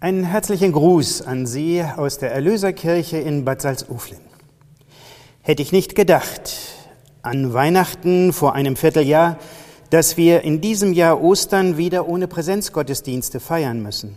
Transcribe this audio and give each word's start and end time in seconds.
Einen 0.00 0.22
herzlichen 0.22 0.70
Gruß 0.70 1.22
an 1.22 1.44
Sie 1.44 1.82
aus 1.82 2.18
der 2.18 2.30
Erlöserkirche 2.30 3.16
in 3.16 3.44
Bad 3.44 3.62
Salzuflen. 3.62 4.20
Hätte 5.40 5.60
ich 5.60 5.72
nicht 5.72 5.96
gedacht, 5.96 6.56
an 7.22 7.52
Weihnachten 7.52 8.32
vor 8.32 8.54
einem 8.54 8.76
Vierteljahr, 8.76 9.38
dass 9.90 10.16
wir 10.16 10.42
in 10.42 10.60
diesem 10.60 10.92
Jahr 10.92 11.20
Ostern 11.20 11.78
wieder 11.78 12.08
ohne 12.08 12.28
Präsenzgottesdienste 12.28 13.40
feiern 13.40 13.82
müssen. 13.82 14.16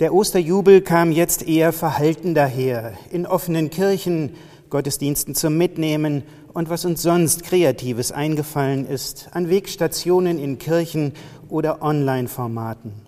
Der 0.00 0.12
Osterjubel 0.12 0.80
kam 0.80 1.12
jetzt 1.12 1.46
eher 1.46 1.72
verhalten 1.72 2.34
daher, 2.34 2.94
in 3.12 3.24
offenen 3.24 3.70
Kirchen 3.70 4.34
Gottesdiensten 4.68 5.36
zum 5.36 5.56
Mitnehmen 5.56 6.24
und 6.52 6.70
was 6.70 6.84
uns 6.84 7.02
sonst 7.02 7.44
Kreatives 7.44 8.10
eingefallen 8.10 8.84
ist, 8.84 9.28
an 9.30 9.48
Wegstationen 9.48 10.40
in 10.40 10.58
Kirchen 10.58 11.12
oder 11.48 11.82
Online-Formaten 11.82 13.06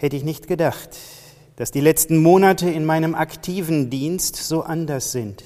hätte 0.00 0.16
ich 0.16 0.24
nicht 0.24 0.48
gedacht, 0.48 0.96
dass 1.56 1.70
die 1.70 1.82
letzten 1.82 2.16
Monate 2.22 2.70
in 2.70 2.86
meinem 2.86 3.14
aktiven 3.14 3.90
Dienst 3.90 4.34
so 4.34 4.62
anders 4.62 5.12
sind. 5.12 5.44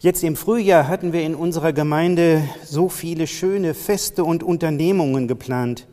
Jetzt 0.00 0.22
im 0.24 0.36
Frühjahr 0.36 0.88
hatten 0.88 1.14
wir 1.14 1.22
in 1.22 1.34
unserer 1.34 1.72
Gemeinde 1.72 2.42
so 2.64 2.90
viele 2.90 3.26
schöne 3.26 3.72
Feste 3.72 4.24
und 4.24 4.42
Unternehmungen 4.42 5.26
geplant. 5.26 5.86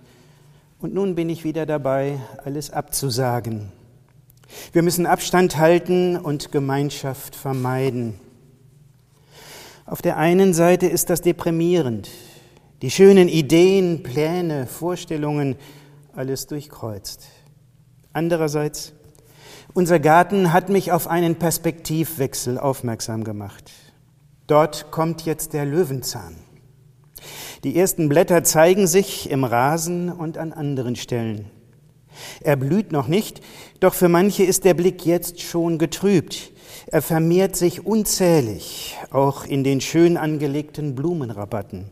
Und 0.81 0.93
nun 0.93 1.15
bin 1.15 1.29
ich 1.29 1.45
wieder 1.45 1.65
dabei, 1.65 2.19
alles 2.43 2.69
abzusagen. 2.69 3.71
Wir 4.73 4.83
müssen 4.83 5.05
Abstand 5.05 5.57
halten 5.57 6.17
und 6.17 6.51
Gemeinschaft 6.51 7.33
vermeiden. 7.33 8.19
Auf 9.85 10.01
der 10.01 10.17
einen 10.17 10.53
Seite 10.53 10.87
ist 10.87 11.09
das 11.09 11.21
deprimierend. 11.21 12.09
Die 12.81 12.91
schönen 12.91 13.29
Ideen, 13.29 14.03
Pläne, 14.03 14.67
Vorstellungen, 14.67 15.55
alles 16.13 16.45
durchkreuzt. 16.47 17.29
Andererseits, 18.13 18.93
unser 19.73 19.99
Garten 19.99 20.53
hat 20.53 20.69
mich 20.69 20.91
auf 20.91 21.07
einen 21.07 21.35
Perspektivwechsel 21.35 22.59
aufmerksam 22.59 23.23
gemacht. 23.23 23.71
Dort 24.45 24.91
kommt 24.91 25.25
jetzt 25.25 25.53
der 25.53 25.65
Löwenzahn. 25.65 26.35
Die 27.63 27.75
ersten 27.75 28.09
Blätter 28.09 28.43
zeigen 28.43 28.85
sich 28.85 29.31
im 29.31 29.43
Rasen 29.43 30.11
und 30.11 30.37
an 30.37 30.53
anderen 30.53 30.95
Stellen. 30.95 31.49
Er 32.41 32.55
blüht 32.55 32.91
noch 32.91 33.07
nicht, 33.07 33.41
doch 33.79 33.95
für 33.95 34.09
manche 34.09 34.43
ist 34.43 34.65
der 34.65 34.75
Blick 34.75 35.05
jetzt 35.05 35.41
schon 35.41 35.79
getrübt. 35.79 36.51
Er 36.87 37.01
vermehrt 37.01 37.55
sich 37.55 37.83
unzählig, 37.83 38.95
auch 39.09 39.45
in 39.45 39.63
den 39.63 39.81
schön 39.81 40.17
angelegten 40.17 40.93
Blumenrabatten. 40.93 41.89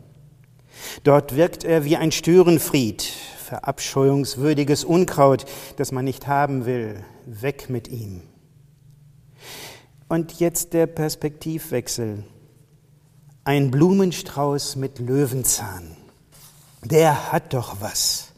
Dort 1.04 1.36
wirkt 1.36 1.64
er 1.64 1.86
wie 1.86 1.98
ein 1.98 2.12
Störenfried, 2.12 3.12
verabscheuungswürdiges 3.52 4.86
Unkraut, 4.86 5.44
das 5.76 5.92
man 5.92 6.06
nicht 6.06 6.26
haben 6.26 6.66
will. 6.66 7.04
Weg 7.26 7.70
mit 7.70 7.90
ihm. 7.90 8.22
Und 10.08 10.40
jetzt 10.40 10.72
der 10.72 10.88
Perspektivwechsel. 10.88 12.24
Ein 13.44 13.70
Blumenstrauß 13.70 14.78
mit 14.78 15.00
Löwenzahn. 15.00 15.98
Der 16.82 17.34
hat 17.34 17.54
doch 17.54 17.82
was. 17.82 18.32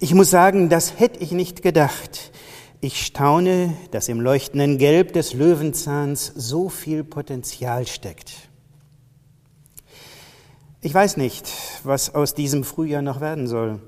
Ich 0.00 0.14
muss 0.14 0.30
sagen, 0.30 0.70
das 0.70 0.98
hätte 0.98 1.22
ich 1.22 1.32
nicht 1.32 1.60
gedacht. 1.60 2.32
Ich 2.80 3.04
staune, 3.04 3.74
dass 3.90 4.08
im 4.08 4.22
leuchtenden 4.22 4.78
Gelb 4.78 5.12
des 5.12 5.34
Löwenzahns 5.34 6.32
so 6.34 6.70
viel 6.70 7.04
Potenzial 7.04 7.86
steckt. 7.86 8.32
Ich 10.80 10.94
weiß 10.94 11.18
nicht, 11.18 11.46
was 11.84 12.14
aus 12.14 12.32
diesem 12.32 12.64
Frühjahr 12.64 13.02
noch 13.02 13.20
werden 13.20 13.46
soll 13.48 13.82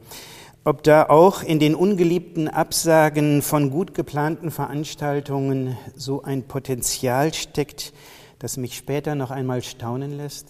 ob 0.68 0.82
da 0.82 1.08
auch 1.08 1.42
in 1.42 1.58
den 1.58 1.74
ungeliebten 1.74 2.46
Absagen 2.46 3.40
von 3.40 3.70
gut 3.70 3.94
geplanten 3.94 4.50
Veranstaltungen 4.50 5.78
so 5.96 6.22
ein 6.22 6.42
Potenzial 6.42 7.32
steckt, 7.32 7.94
das 8.38 8.58
mich 8.58 8.76
später 8.76 9.14
noch 9.14 9.30
einmal 9.30 9.62
staunen 9.62 10.14
lässt? 10.14 10.48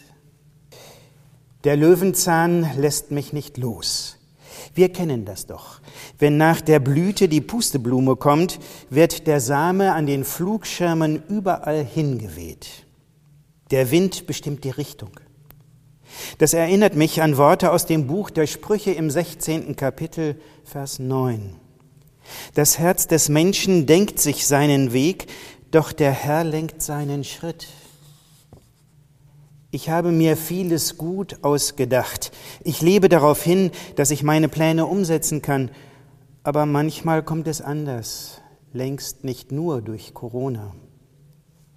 Der 1.63 1.77
Löwenzahn 1.77 2.69
lässt 2.77 3.13
mich 3.13 3.33
nicht 3.33 3.59
los. 3.59 4.19
Wir 4.75 4.93
kennen 4.93 5.25
das 5.25 5.47
doch. 5.47 5.81
Wenn 6.19 6.37
nach 6.37 6.63
der 6.63 6.81
Blüte 6.81 7.29
die 7.29 7.41
Pusteblume 7.41 8.17
kommt, 8.17 8.59
wird 8.91 9.29
der 9.29 9.39
Same 9.39 9.93
an 9.93 10.07
den 10.07 10.25
Flugschirmen 10.25 11.23
überall 11.29 11.85
hingeweht. 11.85 12.87
Der 13.71 13.93
Wind 13.93 14.27
bestimmt 14.27 14.65
die 14.65 14.71
Richtung. 14.71 15.13
Das 16.37 16.53
erinnert 16.53 16.95
mich 16.95 17.23
an 17.23 17.39
Worte 17.39 17.73
aus 17.73 17.87
dem 17.87 18.07
Buch 18.07 18.31
der 18.31 18.47
Sprüche 18.47 18.91
im 18.91 19.11
16. 19.11 19.75
Kapitel, 19.77 20.39
Vers 20.65 20.99
9. 20.99 21.57
Das 22.55 22.79
Herz 22.79 23.07
des 23.07 23.31
Menschen 23.31 23.87
denkt 23.87 24.21
sich 24.21 24.47
seinen 24.47 24.93
Weg, 24.93 25.27
doch 25.71 25.93
der 25.93 26.13
Herr 26.13 26.45
lenkt 26.45 26.83
seinen 26.83 27.25
Schritt. 27.25 27.69
Ich 29.71 29.91
habe 29.91 30.13
mir 30.13 30.37
vieles 30.37 30.97
gut 30.97 31.39
ausgedacht. 31.43 32.33
Ich 32.65 32.81
lebe 32.81 33.09
darauf 33.09 33.43
hin, 33.43 33.71
dass 33.97 34.11
ich 34.11 34.23
meine 34.23 34.49
Pläne 34.49 34.87
umsetzen 34.87 35.43
kann. 35.43 35.71
Aber 36.43 36.65
manchmal 36.65 37.23
kommt 37.23 37.47
es 37.49 37.61
anders, 37.61 38.41
längst 38.73 39.25
nicht 39.25 39.53
nur 39.53 39.83
durch 39.83 40.15
Corona. 40.15 40.75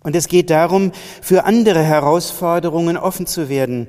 Und 0.04 0.16
es 0.16 0.30
geht 0.30 0.50
darum, 0.50 0.94
für 1.22 1.44
andere 1.44 1.84
Herausforderungen 1.84 2.98
offen 2.98 3.28
zu 3.28 3.50
werden 3.50 3.88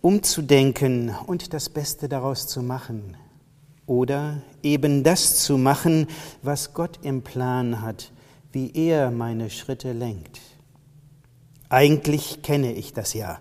umzudenken 0.00 1.14
und 1.26 1.52
das 1.52 1.68
Beste 1.68 2.08
daraus 2.08 2.46
zu 2.46 2.62
machen. 2.62 3.16
Oder 3.86 4.42
eben 4.62 5.02
das 5.02 5.36
zu 5.42 5.56
machen, 5.56 6.06
was 6.42 6.74
Gott 6.74 7.00
im 7.02 7.22
Plan 7.22 7.80
hat, 7.80 8.12
wie 8.52 8.72
er 8.74 9.10
meine 9.10 9.50
Schritte 9.50 9.92
lenkt. 9.92 10.40
Eigentlich 11.70 12.42
kenne 12.42 12.72
ich 12.72 12.92
das 12.92 13.12
ja. 13.12 13.40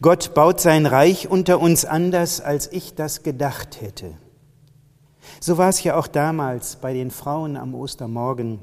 Gott 0.00 0.34
baut 0.34 0.60
sein 0.60 0.86
Reich 0.86 1.28
unter 1.28 1.60
uns 1.60 1.84
anders, 1.84 2.40
als 2.40 2.70
ich 2.72 2.94
das 2.94 3.22
gedacht 3.22 3.80
hätte. 3.80 4.12
So 5.40 5.58
war 5.58 5.68
es 5.68 5.82
ja 5.82 5.96
auch 5.96 6.06
damals 6.06 6.76
bei 6.76 6.94
den 6.94 7.10
Frauen 7.10 7.56
am 7.56 7.74
Ostermorgen. 7.74 8.60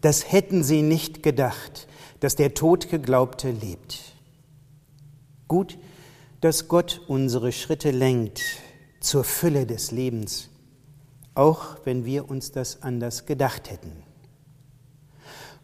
Das 0.00 0.30
hätten 0.30 0.62
sie 0.62 0.82
nicht 0.82 1.22
gedacht, 1.22 1.88
dass 2.20 2.36
der 2.36 2.54
Todgeglaubte 2.54 3.50
lebt. 3.50 4.14
Gut, 5.48 5.78
dass 6.40 6.68
Gott 6.68 7.02
unsere 7.06 7.52
Schritte 7.52 7.90
lenkt 7.90 8.42
zur 9.00 9.24
Fülle 9.24 9.66
des 9.66 9.90
Lebens, 9.90 10.48
auch 11.34 11.76
wenn 11.84 12.04
wir 12.04 12.30
uns 12.30 12.52
das 12.52 12.82
anders 12.82 13.26
gedacht 13.26 13.70
hätten. 13.70 14.02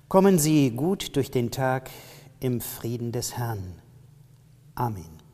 Kommen 0.08 0.38
Sie 0.38 0.70
gut 0.70 1.16
durch 1.16 1.30
den 1.30 1.50
Tag 1.50 1.90
im 2.40 2.60
Frieden 2.60 3.10
des 3.10 3.36
Herrn. 3.36 3.80
Amen. 4.74 5.25